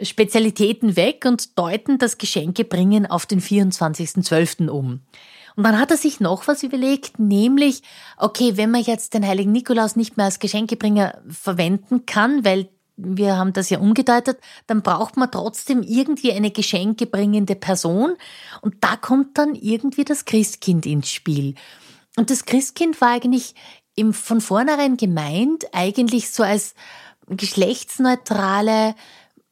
[0.00, 4.68] Spezialitäten weg und deuten das Geschenkebringen auf den 24.12.
[4.68, 5.00] um.
[5.56, 7.82] Und dann hat er sich noch was überlegt, nämlich,
[8.16, 13.36] okay, wenn man jetzt den heiligen Nikolaus nicht mehr als Geschenkebringer verwenden kann, weil wir
[13.36, 18.14] haben das ja umgedeutet, dann braucht man trotzdem irgendwie eine geschenkebringende Person
[18.60, 21.54] und da kommt dann irgendwie das Christkind ins Spiel.
[22.16, 23.54] Und das Christkind war eigentlich
[23.98, 26.74] im, von vornherein gemeint, eigentlich so als
[27.28, 28.94] geschlechtsneutrale,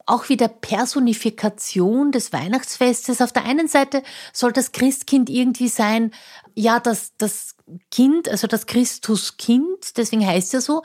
[0.06, 3.20] auch wieder Personifikation des Weihnachtsfestes.
[3.20, 6.12] Auf der einen Seite soll das Christkind irgendwie sein,
[6.54, 7.56] ja, das, das
[7.90, 10.82] Kind, also das Christuskind, deswegen heißt er so,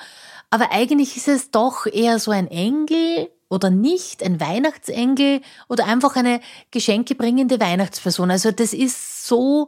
[0.49, 6.15] aber eigentlich ist es doch eher so ein Engel oder nicht, ein Weihnachtsengel oder einfach
[6.15, 8.31] eine geschenkebringende Weihnachtsperson.
[8.31, 9.67] Also das ist so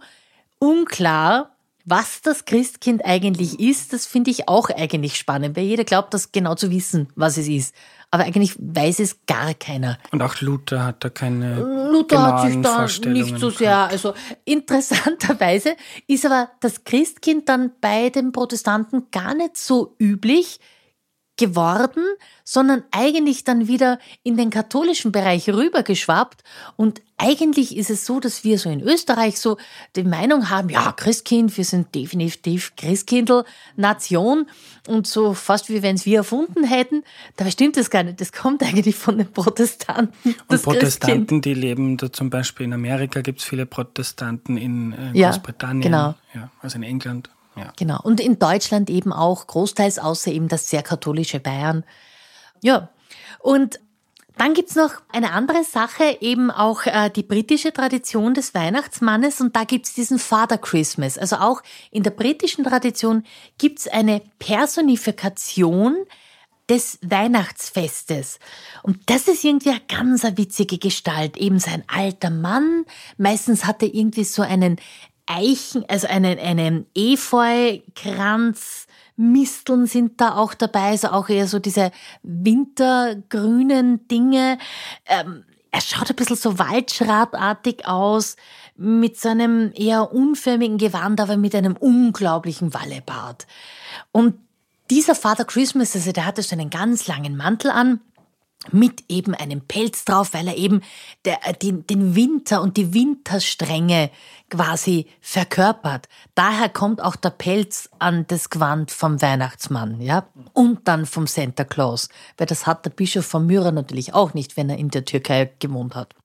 [0.58, 1.53] unklar,
[1.86, 6.32] was das Christkind eigentlich ist, das finde ich auch eigentlich spannend, weil jeder glaubt, das
[6.32, 7.76] genau zu wissen, was es ist.
[8.10, 9.98] Aber eigentlich weiß es gar keiner.
[10.12, 14.14] Und auch Luther hat da keine Luther hat sich da nicht so sehr, also
[14.46, 15.76] interessanterweise
[16.08, 20.60] ist aber das Christkind dann bei den Protestanten gar nicht so üblich,
[21.38, 22.04] geworden,
[22.44, 26.44] sondern eigentlich dann wieder in den katholischen Bereich rübergeschwappt.
[26.76, 29.58] Und eigentlich ist es so, dass wir so in Österreich so
[29.96, 34.48] die Meinung haben, ja, Christkind, wir sind definitiv Christkindl-Nation
[34.88, 37.04] und so fast wie wenn es wir erfunden hätten.
[37.36, 38.22] Dabei stimmt das gar nicht.
[38.22, 40.36] Das kommt eigentlich von den Protestanten.
[40.48, 41.46] Und Protestanten, Christkind.
[41.46, 46.16] die leben da zum Beispiel in Amerika, gibt es viele Protestanten in äh, Großbritannien, ja,
[46.34, 46.44] genau.
[46.46, 47.30] ja, also in England.
[47.56, 47.72] Ja.
[47.76, 48.00] Genau.
[48.02, 51.84] Und in Deutschland eben auch großteils, außer eben das sehr katholische Bayern.
[52.62, 52.90] Ja.
[53.40, 53.80] Und
[54.38, 59.56] dann gibt's noch eine andere Sache, eben auch äh, die britische Tradition des Weihnachtsmannes und
[59.56, 61.18] da gibt's diesen Father Christmas.
[61.18, 61.62] Also auch
[61.92, 63.24] in der britischen Tradition
[63.60, 65.96] gibt's eine Personifikation
[66.70, 68.40] des Weihnachtsfestes.
[68.82, 71.38] Und das ist irgendwie eine ganz witzige Gestalt.
[71.38, 72.86] Eben sein alter Mann.
[73.18, 74.78] Meistens hat er irgendwie so einen
[75.26, 81.92] Eichen, also einen, einen Efeukranz, Misteln sind da auch dabei, also auch eher so diese
[82.24, 84.58] wintergrünen Dinge.
[85.06, 88.36] Ähm, er schaut ein bisschen so waldschratartig aus,
[88.76, 93.46] mit so einem eher unförmigen Gewand, aber mit einem unglaublichen Wallebart.
[94.12, 94.36] Und
[94.90, 98.02] dieser Vater Christmas, also der hatte so einen ganz langen Mantel an,
[98.72, 100.82] mit eben einem Pelz drauf, weil er eben
[101.26, 104.10] der, äh, den, den Winter und die Winterstränge
[104.50, 106.08] quasi verkörpert.
[106.36, 111.64] Daher kommt auch der Pelz an das Gewand vom Weihnachtsmann, ja, und dann vom Santa
[111.64, 115.06] Claus, weil das hat der Bischof von Myra natürlich auch nicht, wenn er in der
[115.06, 116.16] Türkei gewohnt hat.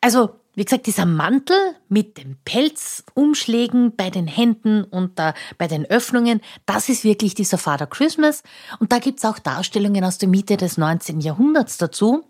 [0.00, 1.56] Also wie gesagt, dieser Mantel
[1.88, 7.58] mit den Pelzumschlägen bei den Händen und da bei den Öffnungen, das ist wirklich dieser
[7.58, 8.42] Father Christmas.
[8.78, 11.20] Und da gibt's auch Darstellungen aus der Mitte des 19.
[11.20, 12.24] Jahrhunderts dazu.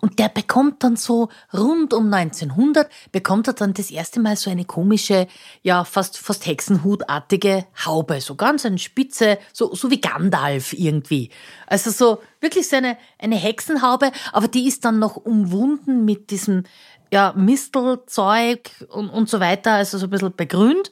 [0.00, 4.50] Und der bekommt dann so rund um 1900, bekommt er dann das erste Mal so
[4.50, 5.26] eine komische,
[5.62, 8.20] ja, fast, fast Hexenhutartige Haube.
[8.20, 11.30] So ganz eine Spitze, so, so wie Gandalf irgendwie.
[11.66, 16.62] Also so wirklich so eine, eine Hexenhaube, aber die ist dann noch umwunden mit diesem
[17.12, 20.90] ja, Mistelzeug und, und so weiter, also so ein bisschen begrünt.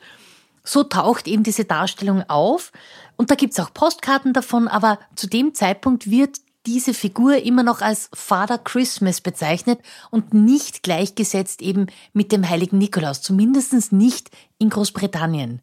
[0.62, 2.72] So taucht eben diese Darstellung auf.
[3.16, 7.83] Und da gibt's auch Postkarten davon, aber zu dem Zeitpunkt wird diese Figur immer noch
[7.83, 14.70] als Father Christmas bezeichnet und nicht gleichgesetzt eben mit dem heiligen Nikolaus, zumindest nicht in
[14.70, 15.61] Großbritannien.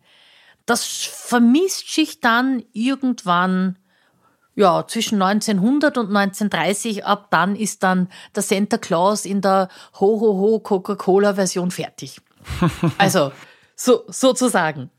[0.68, 3.78] Das vermisst sich dann irgendwann
[4.56, 10.60] ja, zwischen 1900 und 1930, ab dann ist dann der Santa Claus in der Ho-Ho-Ho
[10.60, 12.22] Coca-Cola-Version fertig.
[12.98, 13.32] also,
[13.76, 14.90] so, sozusagen.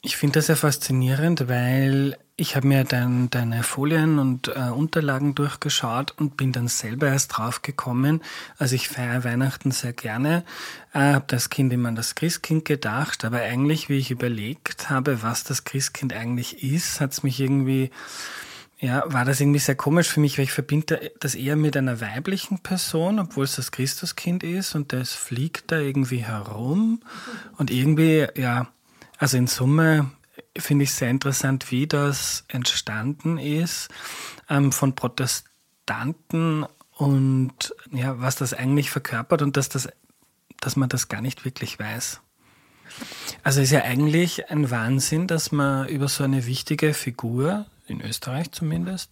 [0.00, 5.34] Ich finde das sehr faszinierend, weil ich habe mir dein, deine Folien und äh, Unterlagen
[5.34, 8.22] durchgeschaut und bin dann selber erst drauf gekommen.
[8.58, 10.44] Also ich feiere Weihnachten sehr gerne,
[10.94, 15.22] äh, habe das Kind immer an das Christkind gedacht, aber eigentlich, wie ich überlegt habe,
[15.22, 17.90] was das Christkind eigentlich ist, hat es mich irgendwie
[18.78, 22.00] ja, war das irgendwie sehr komisch für mich, weil ich verbinde das eher mit einer
[22.00, 27.00] weiblichen Person, obwohl es das Christuskind ist und das fliegt da irgendwie herum
[27.58, 28.66] und irgendwie, ja,
[29.18, 30.10] also in Summe
[30.56, 33.88] finde ich sehr interessant, wie das entstanden ist
[34.48, 39.88] ähm, von Protestanten und ja, was das eigentlich verkörpert und dass, das,
[40.60, 42.20] dass man das gar nicht wirklich weiß.
[43.42, 48.52] Also ist ja eigentlich ein Wahnsinn, dass man über so eine wichtige Figur, in Österreich
[48.52, 49.10] zumindest,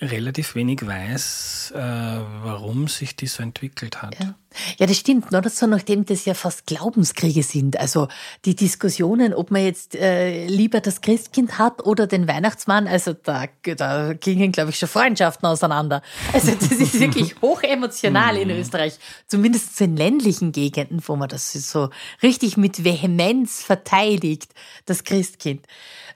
[0.00, 4.18] relativ wenig weiß, äh, warum sich die so entwickelt hat.
[4.18, 4.34] Ja.
[4.78, 5.32] Ja, das stimmt.
[5.32, 7.78] Nur so, nachdem das ja fast Glaubenskriege sind.
[7.78, 8.08] Also
[8.44, 13.46] die Diskussionen, ob man jetzt äh, lieber das Christkind hat oder den Weihnachtsmann, also da,
[13.76, 16.02] da gingen, glaube ich, schon Freundschaften auseinander.
[16.32, 18.60] Also das ist wirklich hochemotional in mhm.
[18.60, 18.98] Österreich.
[19.26, 21.90] Zumindest in ländlichen Gegenden, wo man das so
[22.22, 24.52] richtig mit Vehemenz verteidigt,
[24.86, 25.66] das Christkind.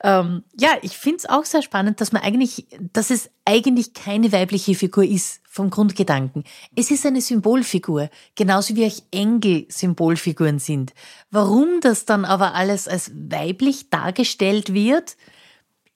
[0.02, 4.32] Ähm, ja, ich finde es auch sehr spannend, dass man eigentlich, dass es eigentlich keine
[4.32, 6.44] weibliche Figur ist vom Grundgedanken.
[6.76, 10.92] Es ist eine Symbolfigur, genauso wie auch Engel Symbolfiguren sind.
[11.30, 15.16] Warum das dann aber alles als weiblich dargestellt wird,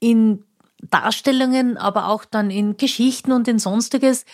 [0.01, 0.45] in
[0.83, 4.25] Darstellungen, aber auch dann in Geschichten und in sonstiges,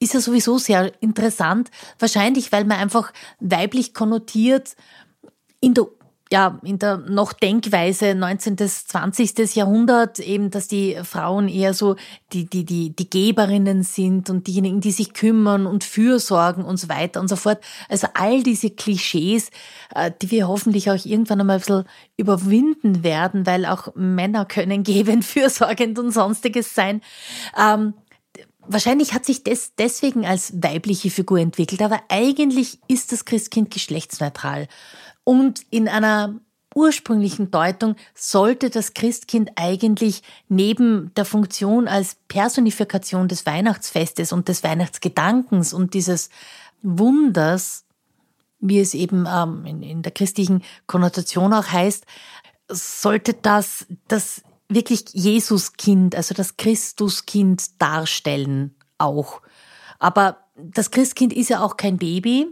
[0.00, 1.70] ist ja sowieso sehr interessant.
[1.98, 4.76] Wahrscheinlich, weil man einfach weiblich konnotiert
[5.60, 5.86] in der
[6.32, 8.56] ja, in der noch Denkweise 19.
[8.56, 9.54] bis 20.
[9.54, 11.96] Jahrhundert eben, dass die Frauen eher so
[12.32, 16.88] die, die, die, die Geberinnen sind und diejenigen, die sich kümmern und fürsorgen und so
[16.88, 17.62] weiter und so fort.
[17.88, 19.50] Also all diese Klischees,
[19.94, 21.84] äh, die wir hoffentlich auch irgendwann einmal ein bisschen
[22.16, 27.02] überwinden werden, weil auch Männer können gebend, fürsorgend und sonstiges sein.
[27.56, 27.94] Ähm,
[28.66, 34.68] Wahrscheinlich hat sich das deswegen als weibliche Figur entwickelt, aber eigentlich ist das Christkind geschlechtsneutral.
[35.24, 36.38] Und in einer
[36.74, 44.64] ursprünglichen Deutung sollte das Christkind eigentlich neben der Funktion als Personifikation des Weihnachtsfestes und des
[44.64, 46.30] Weihnachtsgedankens und dieses
[46.82, 47.84] Wunders,
[48.58, 52.04] wie es eben ähm, in, in der christlichen Konnotation auch heißt,
[52.68, 59.42] sollte das das wirklich Jesuskind, also das Christuskind darstellen auch.
[59.98, 62.48] Aber das Christkind ist ja auch kein Baby,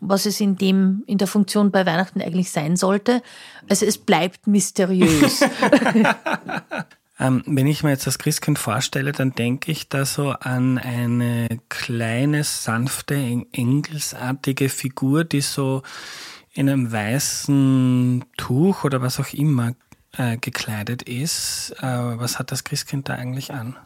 [0.00, 3.22] was es in dem, in der Funktion bei Weihnachten eigentlich sein sollte.
[3.68, 5.42] Also es bleibt mysteriös.
[7.18, 11.48] ähm, wenn ich mir jetzt das Christkind vorstelle, dann denke ich da so an eine
[11.68, 13.14] kleine, sanfte,
[13.52, 15.82] engelsartige Figur, die so
[16.52, 19.74] in einem weißen Tuch oder was auch immer
[20.16, 21.74] äh, gekleidet ist.
[21.80, 21.86] Äh,
[22.18, 23.76] was hat das Christkind da eigentlich an?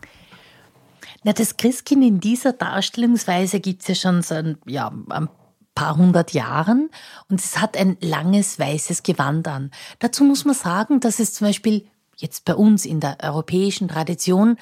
[1.24, 5.28] Na, das Christkind in dieser Darstellungsweise gibt es ja schon seit ja, ein
[5.78, 6.90] paar hundert Jahren
[7.30, 9.70] und es hat ein langes weißes Gewand an.
[10.00, 11.86] Dazu muss man sagen, dass es zum Beispiel
[12.16, 14.56] jetzt bei uns in der europäischen Tradition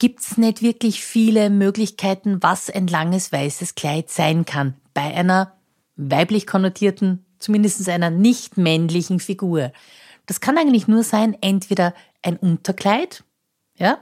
[0.00, 5.52] gibt es nicht wirklich viele Möglichkeiten, was ein langes weißes Kleid sein kann bei einer
[5.94, 9.70] weiblich konnotierten, zumindest einer nicht männlichen Figur.
[10.26, 13.22] Das kann eigentlich nur sein, entweder ein Unterkleid,
[13.76, 13.98] ja,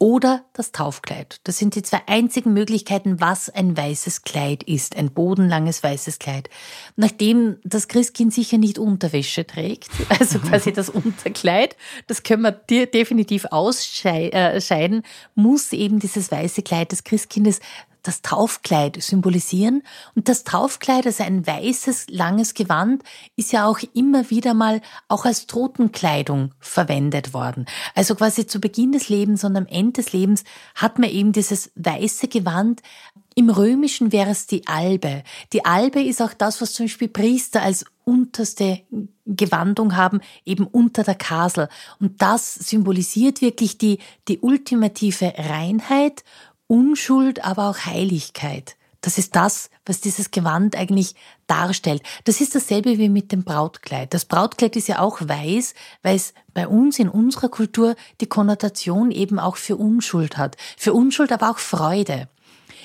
[0.00, 1.40] oder das Taufkleid.
[1.44, 6.48] Das sind die zwei einzigen Möglichkeiten, was ein weißes Kleid ist, ein bodenlanges weißes Kleid.
[6.96, 12.52] Nachdem das Christkind sicher nicht Unterwäsche trägt, also quasi das Unterkleid, das können wir
[12.86, 15.02] definitiv ausscheiden,
[15.34, 17.60] muss eben dieses weiße Kleid des Christkindes
[18.02, 19.82] das Taufkleid symbolisieren.
[20.14, 23.02] Und das Taufkleid, also ein weißes, langes Gewand,
[23.36, 27.66] ist ja auch immer wieder mal auch als Totenkleidung verwendet worden.
[27.94, 31.70] Also quasi zu Beginn des Lebens und am Ende des Lebens hat man eben dieses
[31.76, 32.82] weiße Gewand.
[33.34, 35.22] Im Römischen wäre es die Albe.
[35.52, 38.80] Die Albe ist auch das, was zum Beispiel Priester als unterste
[39.24, 41.68] Gewandung haben, eben unter der Kasel.
[42.00, 46.24] Und das symbolisiert wirklich die, die ultimative Reinheit
[46.70, 48.76] Unschuld, aber auch Heiligkeit.
[49.00, 51.16] Das ist das, was dieses Gewand eigentlich
[51.48, 52.00] darstellt.
[52.24, 54.14] Das ist dasselbe wie mit dem Brautkleid.
[54.14, 59.10] Das Brautkleid ist ja auch weiß, weil es bei uns in unserer Kultur die Konnotation
[59.10, 60.56] eben auch für Unschuld hat.
[60.76, 62.28] Für Unschuld, aber auch Freude.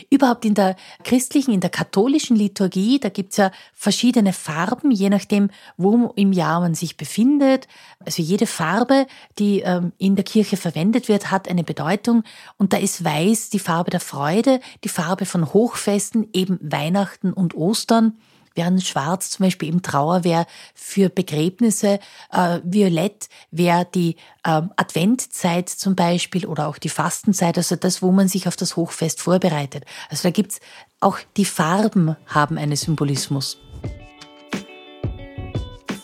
[0.09, 5.49] Überhaupt in der christlichen, in der katholischen Liturgie, da gibt's ja verschiedene Farben, je nachdem,
[5.77, 7.67] wo im Jahr man sich befindet.
[7.99, 9.07] Also jede Farbe,
[9.39, 12.23] die ähm, in der Kirche verwendet wird, hat eine Bedeutung.
[12.57, 17.55] Und da ist Weiß die Farbe der Freude, die Farbe von Hochfesten, eben Weihnachten und
[17.55, 18.17] Ostern
[18.55, 21.99] während Schwarz zum Beispiel eben Trauer wäre für Begräbnisse,
[22.31, 28.11] äh, Violett wäre die äh, Adventzeit zum Beispiel oder auch die Fastenzeit, also das, wo
[28.11, 29.85] man sich auf das Hochfest vorbereitet.
[30.09, 30.59] Also da gibt's
[30.99, 33.57] auch die Farben haben einen Symbolismus.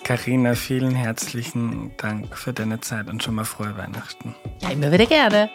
[0.04, 4.36] Carina, vielen herzlichen Dank für deine Zeit und schon mal frohe Weihnachten.
[4.60, 5.50] Ja, immer wieder gerne.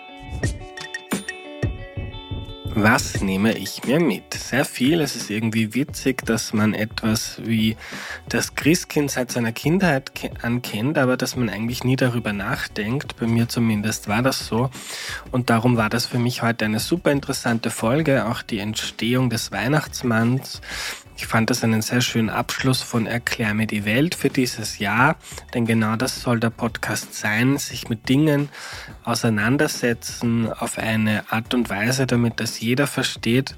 [2.79, 4.35] Was nehme ich mir mit?
[4.35, 5.01] Sehr viel.
[5.01, 7.75] Es ist irgendwie witzig, dass man etwas wie
[8.29, 10.12] das Christkind seit seiner Kindheit
[10.43, 13.17] ankennt, aber dass man eigentlich nie darüber nachdenkt.
[13.17, 14.69] Bei mir zumindest war das so.
[15.31, 18.27] Und darum war das für mich heute eine super interessante Folge.
[18.27, 20.61] Auch die Entstehung des Weihnachtsmanns
[21.16, 25.16] ich fand das einen sehr schönen Abschluss von Erklär mir die Welt für dieses Jahr,
[25.55, 28.50] denn genau das soll der Podcast sein, sich mit Dingen
[29.05, 33.57] auseinandersetzen auf eine Art und Weise, damit das jeder versteht,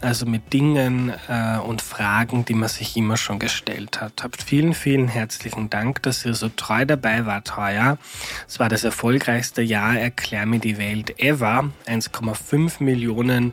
[0.00, 4.22] also mit Dingen äh, und Fragen, die man sich immer schon gestellt hat.
[4.22, 7.98] Habt vielen, vielen herzlichen Dank, dass ihr so treu dabei wart heuer.
[8.46, 11.70] Es war das erfolgreichste Jahr Erklär mir die Welt ever.
[11.86, 13.52] 1,5 Millionen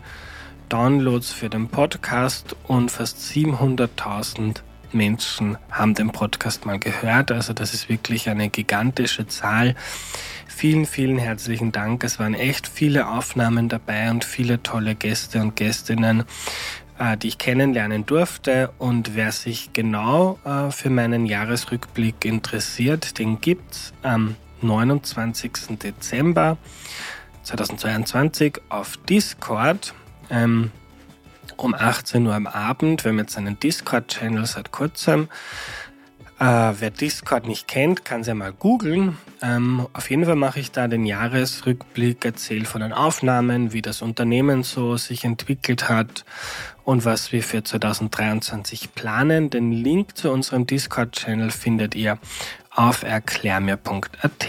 [0.72, 4.62] Downloads für den Podcast und fast 700.000
[4.94, 7.30] Menschen haben den Podcast mal gehört.
[7.34, 9.76] Also das ist wirklich eine gigantische Zahl.
[10.48, 12.06] Vielen, vielen herzlichen Dank.
[12.06, 16.24] Es waren echt viele Aufnahmen dabei und viele tolle Gäste und Gästinnen,
[16.98, 18.72] äh, die ich kennenlernen durfte.
[18.78, 25.52] Und wer sich genau äh, für meinen Jahresrückblick interessiert, den gibt's am 29.
[25.84, 26.58] Dezember
[27.44, 29.94] 2022 auf Discord
[30.32, 30.72] ähm,
[31.58, 33.04] um 18 Uhr am Abend.
[33.04, 35.30] Wir haben jetzt einen Discord-Channel seit kurzem.
[36.40, 39.16] Äh, wer Discord nicht kennt, kann es ja mal googeln.
[39.44, 44.02] Ähm, auf jeden Fall mache ich da den Jahresrückblick, erzähle von den Aufnahmen, wie das
[44.02, 46.26] Unternehmen so sich entwickelt hat
[46.84, 49.52] und was wir für 2023 planen.
[49.52, 52.18] Den Link zu unserem Discord-Channel findet ihr
[52.74, 54.48] auf erklärmir.at.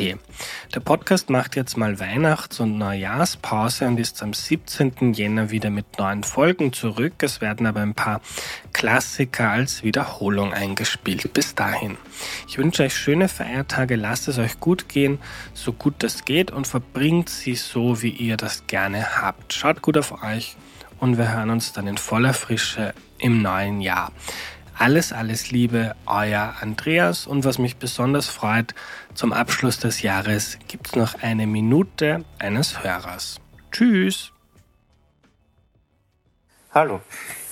[0.75, 5.13] Der Podcast macht jetzt mal Weihnachts- und Neujahrspause und ist am 17.
[5.13, 7.15] Jänner wieder mit neuen Folgen zurück.
[7.19, 8.21] Es werden aber ein paar
[8.73, 11.33] Klassiker als Wiederholung eingespielt.
[11.33, 11.99] Bis dahin.
[12.47, 15.19] Ich wünsche euch schöne Feiertage, lasst es euch gut gehen,
[15.53, 19.53] so gut das geht und verbringt sie so, wie ihr das gerne habt.
[19.53, 20.57] Schaut gut auf euch
[21.01, 24.13] und wir hören uns dann in voller Frische im neuen Jahr.
[24.79, 27.27] Alles, alles Liebe, euer Andreas.
[27.27, 28.75] Und was mich besonders freut,
[29.15, 33.41] zum Abschluss des Jahres gibt es noch eine Minute eines Hörers.
[33.71, 34.33] Tschüss.
[36.71, 37.01] Hallo,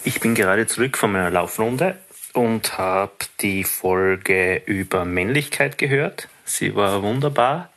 [0.05, 1.99] ich bin gerade zurück von meiner Laufrunde
[2.33, 6.29] und habe die Folge über Männlichkeit gehört.
[6.45, 7.71] Sie war wunderbar.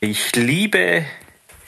[0.00, 1.04] Ich liebe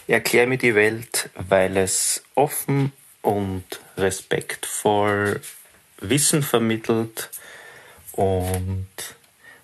[0.07, 3.65] Erklär mir die Welt, weil es offen und
[3.97, 5.41] respektvoll
[6.09, 7.31] Wissen vermittelt
[8.13, 8.87] und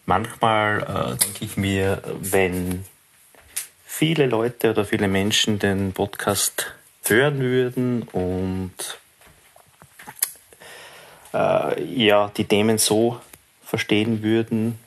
[0.06, 2.84] manchmal äh, denke ich mir, wenn
[3.84, 6.72] viele Leute oder viele Menschen den Podcast
[7.06, 8.72] hören würden und
[11.32, 13.20] äh, ja, die Themen so
[13.64, 14.78] verstehen würden,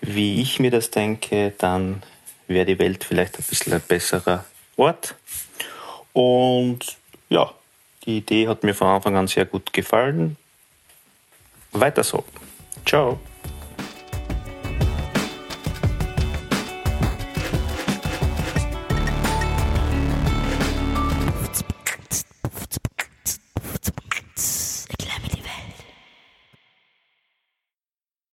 [0.00, 2.02] wie ich mir das denke, dann
[2.48, 4.44] wäre die Welt vielleicht ein bisschen ein besserer
[4.76, 5.14] Ort.
[6.12, 6.80] Und
[7.28, 7.52] ja,
[8.04, 10.36] die Idee hat mir von Anfang an sehr gut gefallen.
[11.72, 12.24] Weiter so.
[12.84, 13.18] Ciao.